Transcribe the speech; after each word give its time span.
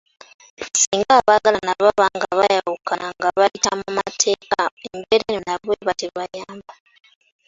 Singa 0.81 1.13
abaagalana 1.19 1.71
baba 1.83 2.05
nga 2.15 2.27
baayawukana 2.37 3.07
nga 3.15 3.29
bayita 3.37 3.71
mu 3.79 3.89
mateeka, 3.97 4.61
embeera 4.87 5.25
eno 5.33 5.41
nabo 5.47 5.71
tebayamba. 5.99 6.73